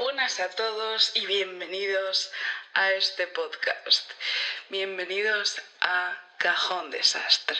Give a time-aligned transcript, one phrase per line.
[0.00, 2.30] Buenas a todos y bienvenidos
[2.72, 4.10] a este podcast.
[4.70, 7.58] Bienvenidos a Cajón Desastre.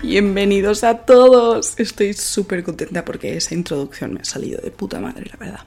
[0.00, 1.78] Bienvenidos a todos.
[1.78, 5.66] Estoy súper contenta porque esa introducción me ha salido de puta madre, la verdad.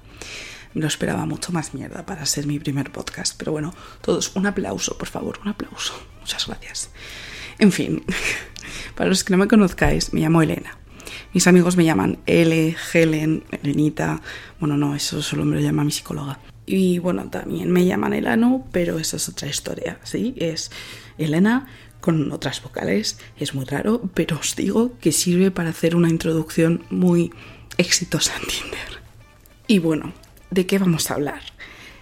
[0.74, 3.36] Me lo esperaba mucho más mierda para ser mi primer podcast.
[3.38, 5.94] Pero bueno, todos, un aplauso, por favor, un aplauso.
[6.20, 6.92] Muchas gracias.
[7.60, 8.04] En fin,
[8.96, 10.78] para los que no me conozcáis, me llamo Elena.
[11.34, 14.22] Mis amigos me llaman L, Helen, Elenita.
[14.60, 16.40] Bueno, no, eso solo me lo llama mi psicóloga.
[16.66, 20.34] Y bueno, también me llaman Elano, pero eso es otra historia, ¿sí?
[20.38, 20.72] Es
[21.18, 21.68] Elena
[22.02, 23.20] con otras vocales.
[23.38, 27.34] Es muy raro, pero os digo que sirve para hacer una introducción muy
[27.78, 29.02] exitosa en Tinder.
[29.68, 30.14] Y bueno,
[30.52, 31.42] ¿de qué vamos a hablar?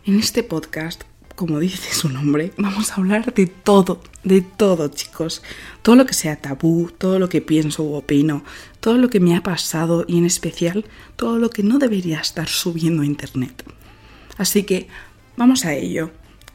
[0.05, 1.03] En este podcast,
[1.35, 5.43] como dice su nombre, vamos a hablar de todo, de todo, chicos.
[5.83, 8.43] Todo lo que sea tabú, todo lo que pienso u opino,
[8.79, 12.47] todo lo que me ha pasado y en especial todo lo que no debería estar
[12.47, 13.63] subiendo a internet.
[14.37, 14.87] Así que
[15.37, 16.11] vamos a ello.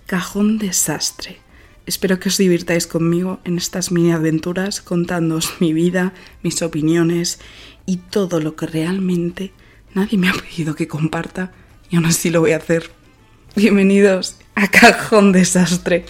[0.06, 1.38] Cajón desastre.
[1.86, 7.38] Espero que os divirtáis conmigo en estas mini aventuras contándoos mi vida, mis opiniones
[7.86, 9.52] y todo lo que realmente
[9.94, 11.52] nadie me ha pedido que comparta
[11.90, 12.90] y aún así lo voy a hacer.
[13.56, 16.04] Bienvenidos a Cajón Desastre.